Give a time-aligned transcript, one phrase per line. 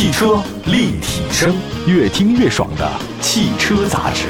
[0.00, 1.54] 汽车立体声，
[1.86, 4.28] 越听越爽的汽车杂志。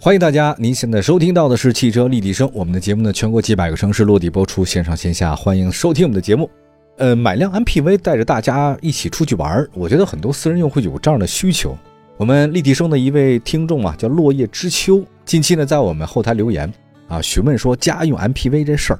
[0.00, 2.50] 欢迎大家，您现在收听到的是汽车立体声。
[2.52, 6.50] 我们的节目呢，全国几百个城市落地播出，线上线下，欢迎收听我们的节目。
[6.98, 11.78] 呃，买辆 MPV 带着大家一起出去玩儿，我觉得很多私人用户有这样的需求。
[12.16, 16.68] 我们立体声的一位听众啊，叫落叶知秋，近期呢在我们后台留言
[17.06, 18.98] 啊，询问说家用 MPV 这事儿，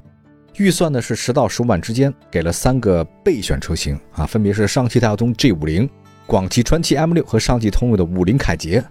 [0.57, 5.89] 预算呢是十到十五万之间，给了三个备选车型啊，分别是上汽大通 G50、
[6.27, 8.83] 广汽传祺 M6 和上汽通用的五菱凯捷。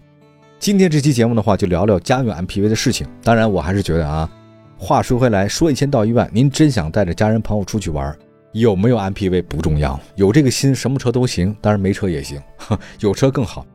[0.59, 3.07] 今天这期节目的话，就聊聊家用 MPV 的事情。
[3.23, 4.29] 当然，我还是觉得啊，
[4.77, 8.13] 话说回来，说一千道一万，您真想带着家人朋友出去玩，
[8.51, 11.55] 有没有 MPV 不重要，有这个心，什么车都行。
[11.61, 12.41] 当然没车也行，
[12.99, 13.65] 有车更好。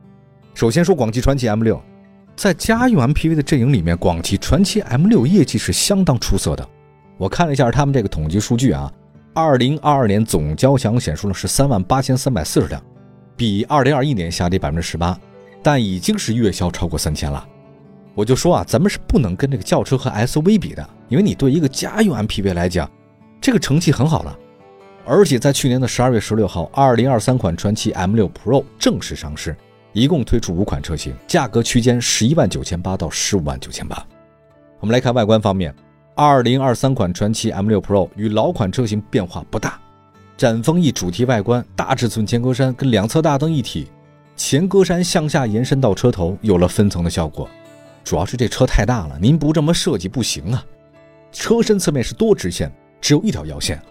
[0.53, 1.79] 首先说广汽传祺 M6，
[2.35, 6.69] 在家用 MPV 的阵营里面，广汽传祺 M6 业绩是相当出色的。
[7.19, 8.89] 我看了一下他们这个统计数据啊，
[9.33, 12.81] 二零二二年总交强险数呢是三万八千三百四十辆，
[13.35, 15.19] 比二零二一年下跌百分之十八。
[15.61, 17.45] 但已经是月销超过三千了，
[18.15, 22.89] 我就说啊，咱们是不能跟这个轿车和 SUV 比的，因为你对一个家用 MPV 来讲，
[23.41, 24.39] 这个成绩很好了。
[25.05, 29.53] 而且在去年的十二月十六号，二零二三款传祺 M6 Pro 正式上市，
[29.91, 34.01] 一共推出五款车型，价格区间十一万九千八到十五万九千八。
[34.79, 35.75] 我们来看外观方面，
[36.21, 39.79] 二零二三款传祺 M6 Pro 与老款车型变化不大，
[40.35, 43.87] 展风翼主题外观，大尺寸前格栅跟两侧大灯一体。
[44.35, 47.47] 前格栅向下延伸到车头，有了分层的效果。
[48.03, 50.61] 主要是这车太大了，您不这么设计不行啊。
[51.31, 53.81] 车身侧面是多直线，只有一条腰线。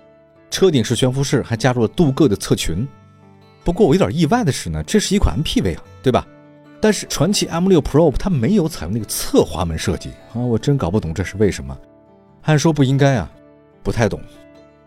[0.50, 2.86] 车顶是悬浮式，还加入了镀铬的侧裙。
[3.64, 6.26] 不过我有点意外的是呢，这是一款 MPV 啊，对吧？
[6.78, 11.74] 但是传祺 M6 Pro 它没有采用那个侧滑门设计啊，我真搞不懂这是为什么。
[12.48, 13.30] 按说不应该啊，
[13.82, 14.18] 不太懂。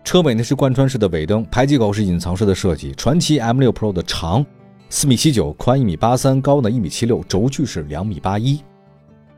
[0.03, 2.91] 车尾呢是贯穿式的尾灯，排气口是隐藏式的设计。
[2.94, 4.44] 传祺 M6 Pro 的长。
[4.89, 8.59] 四米七九，宽一米八三，高呢一米七六，轴距是两米八一。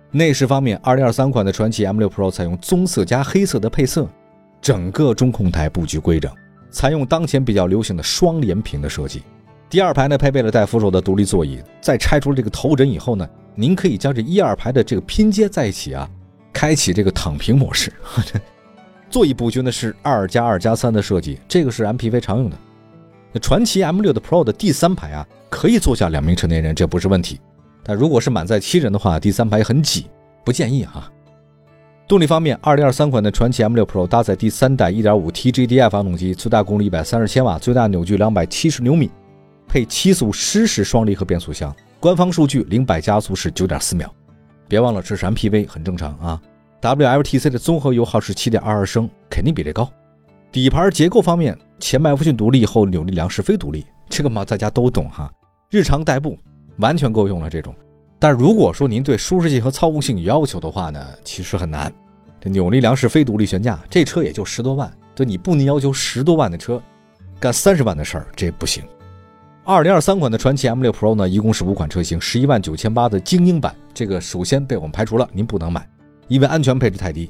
[0.10, 4.08] 内饰方面，二零二三款的传祺 M6 Pro 采用棕色加黑色的配色，
[4.62, 6.32] 整个中控台布局规整，
[6.72, 9.22] 采用当前比较流行的双联屏的设计。
[9.70, 16.10] 第二排呢配备了带扶手的独立座椅，在拆除了这个头枕以后呢，您可以将这一二排的这个拼接在一起啊，
[16.64, 17.92] 开启这个躺平模式。
[19.12, 22.58] 座椅布局呢是二加二加三的设计，这个是 MPV 常用的。
[23.34, 25.28] 那传祺 M6 的 Pro 的第三排啊。
[25.50, 27.38] 可以坐下两名成年人，这不是问题。
[27.84, 30.06] 但如果是满载七人的话，第三排很挤，
[30.46, 31.12] 不建议哈。
[32.08, 39.12] 动力方面，二零二三款的传祺 M6 Pro 搭载第三代一点五 T GDI 发动机，最大功率一百三十千瓦，最大扭矩两百七十牛米，
[39.68, 41.76] 配七速湿式双离合变速箱。
[42.00, 44.10] 官方数据零百加速是九点四秒。
[44.70, 46.42] 别忘了这是 MPV，很正常啊。
[46.84, 49.90] WLTC 的综合油耗是七点二二升，肯定比这高。
[50.52, 55.32] 底盘结构方面，前麦弗逊独立，后扭力梁是非独立，这个嘛大家都懂哈。
[55.70, 56.38] 日常代步
[56.80, 57.74] 完全够用了这种，
[58.20, 61.90] 但如果说您对舒适性和操控性有要求的话呢，其实很难。
[62.42, 66.84] 这扭力梁是非独立悬架，这车也就十多万，对你不能要求十多万的车
[67.40, 68.84] 干三十万的事儿，这不行。
[69.64, 75.88] 二零二三款的传祺 M6 Pro 呢，一共是五款车型，十一万九千八的精英版，这个首先被我们排除了，您不能买，
[76.28, 77.30] 因为安全配置太低，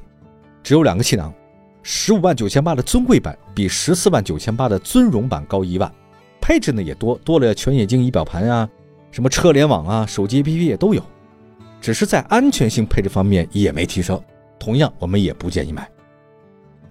[0.64, 1.34] 只有两个气囊。
[1.82, 5.92] 十五万九千八的尊贵版比十四万九千八的尊荣版高一万。
[6.40, 8.70] 配置呢也多多了全液晶仪表盘啊，
[9.12, 11.02] 什么车联网啊，手机 APP 也都有，
[11.82, 14.22] 只是在安全性配置方面也没提升，
[14.60, 15.90] 同样我们也不建议买。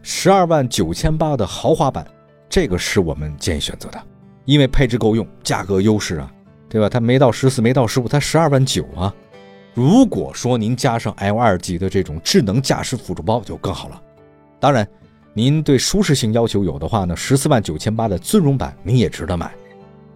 [0.02, 2.06] 十二万九千八的豪华版，
[2.48, 4.02] 这个是我们建议选择的，
[4.44, 6.32] 因为配置够用，价格优势啊，
[6.68, 6.88] 对吧？
[6.88, 9.14] 它没到十四，没到十五，它十二万九啊。
[9.74, 14.00] 如果说您加上 L 二级的这种智能驾驶辅助包就更好了，
[14.60, 14.86] 当然。
[15.34, 19.50] 您对舒适性要求有的话呢，十四万九千八的尊荣版您也值得买，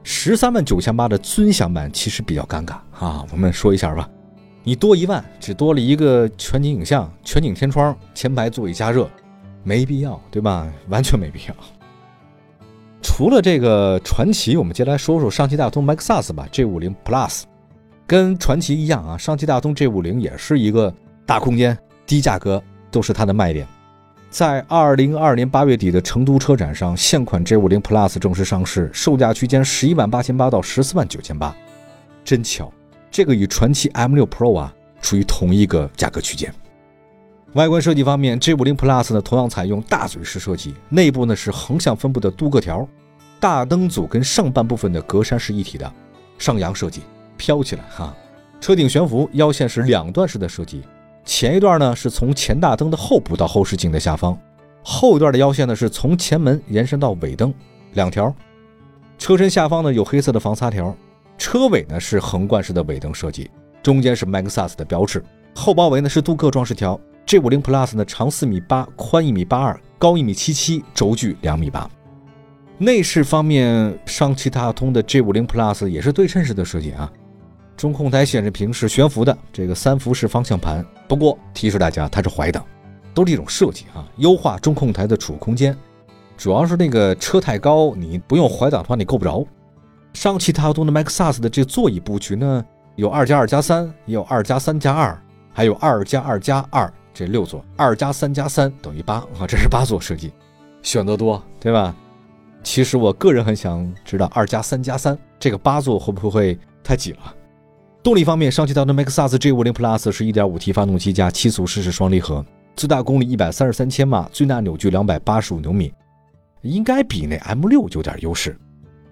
[0.02, 3.24] 十三万九千八的尊享版其实比较尴尬啊。
[3.32, 4.06] 我们说一下吧，
[4.62, 9.08] 你多一万，只多了一个全景影像、全景天窗、前排座椅加热，
[9.64, 10.70] 没必要，对吧？
[10.90, 11.56] 完全没必要。
[13.00, 17.44] 除了这个传奇，我们接下来说说上汽大通 MAXUS 吧，G50 Plus，
[18.06, 20.94] 跟传奇一样啊，上汽大通 G50 也是一个
[21.24, 21.76] 大空间、
[22.06, 23.66] 低价格，都是它的卖点。
[24.30, 31.54] 在二零二二年八月底的成都车展上，现款 J50 Plus 正式上市，售价区间十一万八千八到十四万九千八。
[32.24, 32.72] 真巧，
[33.10, 36.52] 这个与传祺 M6 Pro 啊，处于同一个价格区间。
[37.54, 42.86] 外观设计方面，J50 Plus 呢同样采用大嘴式设计，内部呢是横向分布的镀铬条，
[43.40, 45.90] 大灯组跟上半部分的格栅是一体的，
[46.36, 47.00] 上扬设计，
[47.36, 48.14] 飘起来哈。
[48.60, 50.82] 车顶悬浮，腰线是两段式的设计。
[51.24, 54.38] 前一段呢是从前大灯的后部到后视镜的下方，
[54.82, 57.52] 后一段的腰线呢是从前门延伸到尾灯
[57.94, 58.34] 两条，
[59.18, 60.96] 车身下方呢有黑色的防擦条，
[61.36, 63.50] 车尾呢是横贯式的尾灯设计，
[63.82, 65.24] 中间是 Maxus 的标志，
[65.54, 66.98] 后包围呢是镀铬装饰条。
[67.26, 71.90] G50 Plus 呢长四米八，宽一米八二，高一米七七，轴距两米八。
[72.78, 77.10] 内饰方面，上汽大通的 G50 Plus 也是对称式的设计啊，
[77.76, 80.84] 中控台显示屏是悬浮的，这个三辐式方向盘。
[81.06, 82.64] 不过提示大家，它是怀档，
[83.12, 85.76] 都是一种设计啊，优化中控台的储物空间。
[86.36, 89.46] 主要是那个车太高，你不用怀档的话，你够不着。
[90.14, 92.64] 上汽大通的 Maxus 的这座椅布局呢，
[92.94, 95.18] 有二加二加三，也有二加三加二，
[95.52, 100.32] 还有二加二加二，这六座，二加三加三等于八啊，这是八座设计，
[100.82, 101.94] 选择多，对吧？
[102.62, 107.34] 其实我个人很想知道，二加三加三这个八座会不会太挤了？
[108.06, 115.92] 动力方面，上汽大通 Maxus G50 Plus 是 1.5T 发动机加七速湿式双离合，最大功率133千瓦，最大扭矩285牛米，
[116.62, 118.56] 应该比那 M6 有点优势。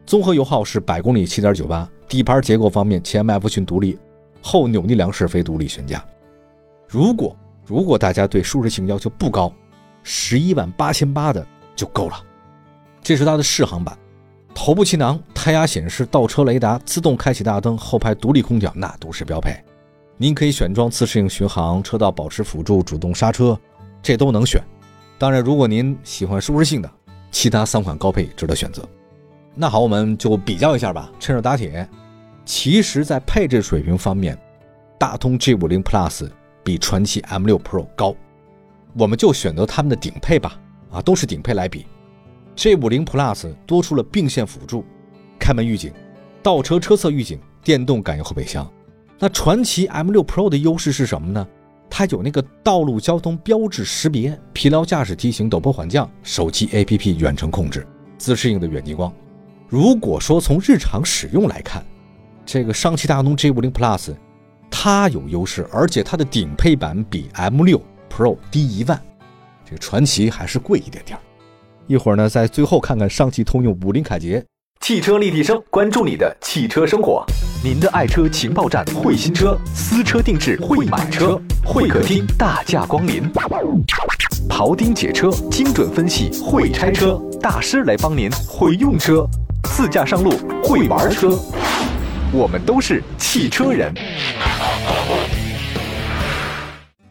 [0.06, 1.88] 综合油耗是百公里7.98。
[2.08, 3.98] 底盘结构方面，前 MF 群独立，
[4.40, 6.00] 后扭力梁式非独立悬架。
[6.88, 7.36] 如果
[7.66, 9.52] 如果大家对舒适性要求不高，
[10.04, 11.44] 十一万八千八的
[11.74, 12.14] 就够了。
[13.02, 13.98] 这是它的适航版，
[14.54, 19.54] 头部气囊、胎压显示、倒车雷达、自动开启大灯、后排独立空调，那都是标配。
[20.16, 23.58] 您可以选装自适应巡航、车道保持辅助、主动刹车，
[24.00, 24.62] 这都能选。
[25.18, 26.90] 当然，如果您喜欢舒适性的，
[27.32, 28.88] 其他三款高配值得选择。
[29.54, 31.86] 那好，我们就比较一下吧，趁热打铁。
[32.44, 34.38] 其实，在配置水平方面，
[34.98, 36.30] 大通 G50 Plus
[36.62, 38.14] 比传祺 M6 Pro 高。
[38.96, 40.58] 我们就选择他们的顶配吧，
[40.90, 41.86] 啊，都是顶配来比。
[42.56, 44.84] G50 Plus 多出了并线辅助、
[45.38, 45.92] 开门预警、
[46.42, 48.70] 倒车车侧预警、电动感应后备箱。
[49.18, 51.46] 那传祺 M6 Pro 的优势是什么呢？
[51.90, 57.86] 它有那个道路交通标志识别、疲劳驾驶提醒、陡坡缓降、手机 APP 远程控制、
[58.18, 59.12] 自适应的远近光。
[59.68, 61.84] 如果说从日常使用来看，
[62.44, 64.14] 这个上汽大通 G50 Plus
[64.70, 67.80] 它有优势，而且它的顶配版比 M6
[68.10, 69.00] Pro 低一万，
[69.64, 71.16] 这个传祺还是贵一点点。
[71.86, 74.44] 一会儿呢，在最后看看上汽通用五菱凯捷。
[74.80, 77.24] 汽车立体声，关注你的汽车生活。
[77.62, 83.22] 您的爱车情报站，会新车，私车定制，会买车，会客厅大驾光临。
[84.48, 89.26] 庖丁解车，精准分析，会拆车大师来帮您，会用车，
[89.64, 90.32] 自驾上路，
[90.62, 91.38] 会玩车。
[92.32, 93.92] 我们都是汽车人。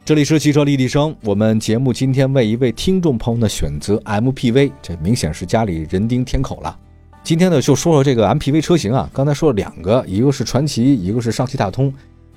[0.06, 6.78] 这里是汽车立体声，我们节目今天为一位听众朋友呢选择 MPV，这明显是家里人丁添口了。
[7.24, 11.94] 今天呢就说说这个 MPV 车型啊，刚才说了两个，一个是传祺，一个是上汽大通。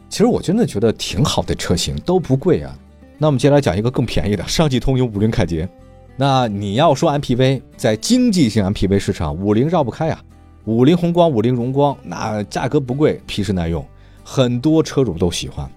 [0.08, 2.72] 其实我真的觉得挺好的车型，都不贵啊。
[3.18, 5.68] 那我们接下来讲一个更便宜的上汽通用五菱凯捷。
[6.16, 10.22] 那你要说 MPV，在经济性 MPV 市场，五菱绕不开啊。
[10.66, 13.84] 五菱宏光、五菱荣光，那价格不贵，皮实耐用，
[14.22, 15.68] 很多车主都喜欢。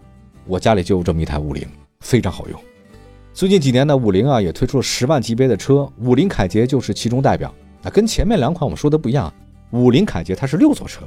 [0.49, 1.65] 我家里就有这么一台五菱。
[1.99, 2.59] 非常好用。
[3.33, 7.53] 最近几年呢，五菱啊也推出了十万级别的车，五菱凯捷就是其中代表。
[7.83, 9.31] 那跟前面两款我们说的不一样，
[9.69, 11.01] 五菱凯捷它是六座车。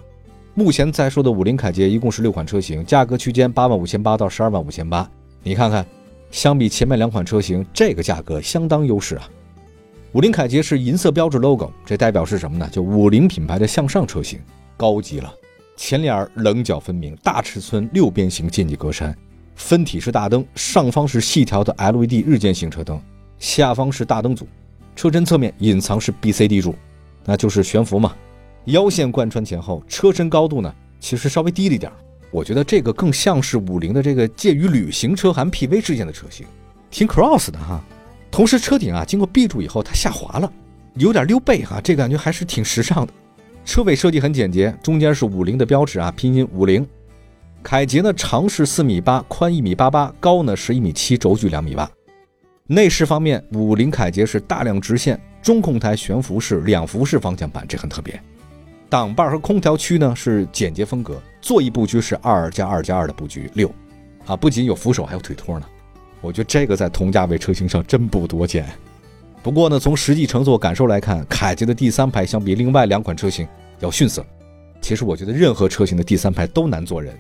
[0.54, 5.10] 目前在售的五菱凯捷一共是六款车型，价格区间八万五千八到十二万五千八。
[5.42, 5.84] 你看看，
[6.30, 9.28] 相比前面两款车型，这个价格相当优势啊。
[10.12, 12.68] 五菱凯捷是银色标志 logo，这代表是什么呢？
[12.70, 14.38] 就五菱品牌的向上车型，
[14.76, 15.34] 高级了。
[15.74, 19.12] 前脸棱角分明，大尺寸六边形进气格栅。
[19.54, 23.00] 分体式大灯，上方是细条的 LED 日间行车灯，
[23.38, 24.46] 下方是大灯组。
[24.94, 26.74] 车身侧面隐藏式 BCD 柱，
[27.24, 28.14] 那就是悬浮嘛。
[28.66, 31.90] 腰线贯穿前后，车身高度呢其实稍微低了一点。
[32.30, 36.46] 我觉得这个更像是五菱的这个介于旅行车和 MPV 之间的车型，
[36.90, 37.82] 挺 cross 的哈。
[38.30, 40.52] 同时车顶啊经过 B 柱以后它下滑了，
[40.94, 43.12] 有点溜背哈，这个感觉还是挺时尚的。
[43.64, 46.86] 车尾设计很简洁，中间是五菱的标志啊，拼音五菱。
[47.62, 51.88] 凯捷呢，长是四米八，宽一米八八，高呢是一米七，轴距两米八。
[52.66, 58.20] 内饰方面，五菱凯捷是大量直线，中控台悬浮式两辐式方向盘，这很特别。
[58.88, 63.72] 挡把和空调区呢是简洁风格，座椅布局是二加二加二的布局六，
[64.26, 65.66] 啊，不仅有扶手，还有腿托呢。
[66.20, 68.66] 我觉得这个在同价位车型上真不多见。
[69.42, 73.46] 不过呢，从实际乘坐感受来看，凯捷的第三排相比另外两款车型
[73.80, 74.24] 要逊色。
[74.80, 77.16] 其实我觉得任何车型的第三排都难坐人。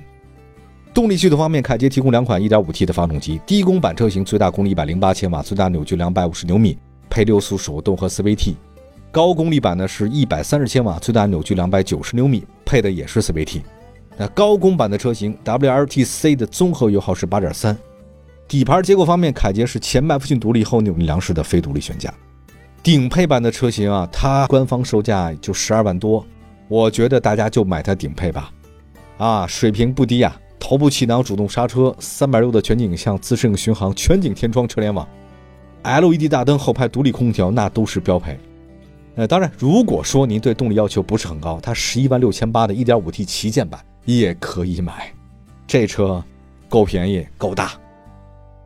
[0.94, 6.76] 动力系统方面，凯捷提供两款 1.5T 的发动机，低功版车型最大功率108千瓦，最大扭矩250牛米，
[7.08, 8.54] 配六速手动和 CVT；
[9.10, 13.62] 高功率版呢是一百三十千瓦，最大扭矩290牛米，配的也是 CVT。
[14.18, 17.74] 那高功版的车型 WLTC 的综合油耗是8.3
[18.46, 22.12] 底盘结构方面，凯捷是前麦弗逊独立后扭力梁式的非独立悬架。
[22.82, 26.26] 顶配版的车型啊，它官方售价就十二万多，
[26.68, 28.52] 我觉得大家就买它顶配吧。
[29.16, 35.06] 啊，水平不低呀，头部气囊、主动刹车、三百六的全景影像、自适应巡航、全景天窗、车联网、
[35.82, 38.38] LED 大灯、后排独立空调，那都是标配。
[39.16, 45.12] 呃，当然，如果说您对动力要求不是很高，它十一万六千八的 1.5T 旗舰版也可以买。
[45.66, 46.22] 这车
[46.68, 47.72] 够便宜，够大。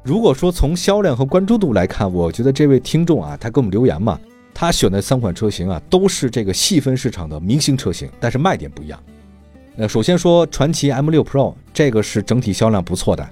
[0.03, 4.21] 如果说从销量和关注度来看，我觉得这位听众啊，他给我们留言嘛，
[4.53, 9.03] 他选的三款车型啊，都是这个细分市场的明星车型，但是卖点不一样。
[9.77, 13.29] 呃，首先说传祺 M6 Pro，这个是整体销量不错的，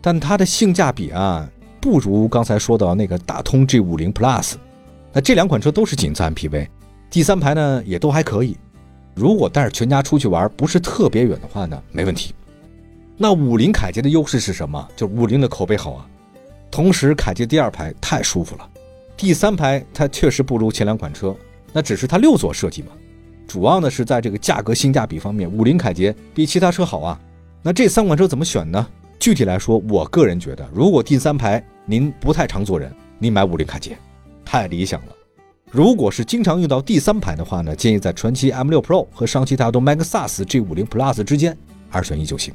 [0.00, 1.48] 但它的性价比啊，
[1.80, 4.54] 不如刚才说到那个大通 G50 Plus。
[5.12, 6.66] 那这两款车都是紧凑 MPV，
[7.08, 8.56] 第三排呢也都还可以。
[9.14, 12.34] 如果带着全家出去玩，不是特别远的话呢，没问题。
[13.16, 14.88] 那五菱凯捷的优势是什么？
[14.96, 16.06] 就五菱的口碑好啊，
[16.68, 18.68] 同时凯捷第二排太舒服了，
[19.16, 21.32] 第三排它确实不如前两款车，
[21.72, 22.88] 那只是它六座设计嘛。
[23.46, 27.20] 主要呢是在这个价格性价比方面，五菱凯捷比其他车好啊。
[27.62, 28.86] 那这三款车怎么选呢？
[29.18, 33.96] 具体来说，我个人觉得，如果第三排您不太常坐人，您买五菱凯捷
[34.44, 35.08] 太理想了。
[35.70, 41.56] 如果是经常用到第三排的话呢，建议在传祺 M6 Pro 和上汽大通 MAXUS G50 Plus 之间
[41.90, 42.54] 二选一就行。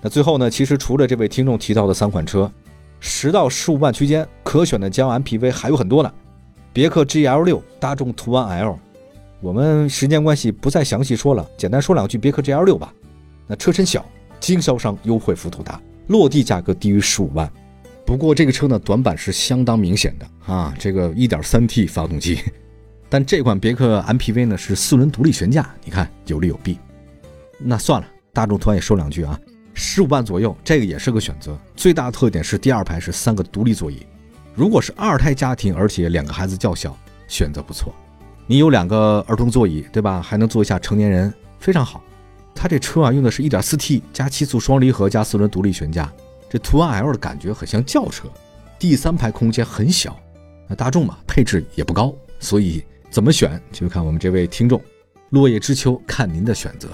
[0.00, 0.50] 那最后呢？
[0.50, 2.50] 其实除了这位听众提到的三款车，
[3.00, 6.12] 十到十五万区间可选的家用 MPV 还有很多呢。
[6.72, 8.78] 别克 GL6、大众途安 L，
[9.44, 12.94] 我们时间关系不再详细说了，简单说两句别克 GL6 吧。
[13.46, 14.02] 那车身小，
[14.40, 17.52] 经销商优惠幅度大，落地价格低于十五万。
[18.06, 22.38] 不过这个车呢，短板是相当明显的啊，这个 1.3T 发动机。
[23.10, 26.78] 但这款别克 MPV 呢是四轮独立悬架，你看有利有弊。
[27.58, 29.38] 那算了，大众途安也说两句啊。
[29.74, 31.54] 十五万左右，这个也是个选择。
[31.76, 34.06] 最大的特点是第二排是三个独立座椅。
[34.54, 36.96] 如果是二胎家庭，而且两个孩子较小，
[37.28, 37.94] 选择不错。
[38.46, 40.20] 你有两个儿童座椅，对吧？
[40.20, 42.02] 还能坐一下成年人，非常好。
[42.54, 46.12] 它这车啊，用的是一点四 T 加七速双离合加四轮独立悬架，
[46.50, 48.28] 这途安 L 的感觉很像轿车。
[48.78, 50.16] 第三排空间很小，
[50.68, 54.80] 那大众嘛，配置也不高，所以怎么选就看我们这位听众。
[55.30, 56.88] 落叶知秋，看您的选择。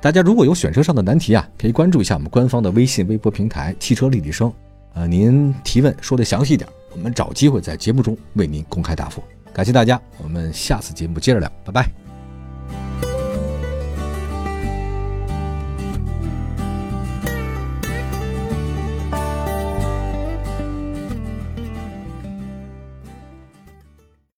[0.00, 4.52] 大家如果有选车上的难题啊，可以关注一下我们官方的微信、微博平台“汽车立体声”。
[4.94, 9.22] 呃，您提问说的详细点，我们找机会在节目中为您公开答复。
[9.54, 12.03] 感谢大家，我们下次节目接着聊，拜拜。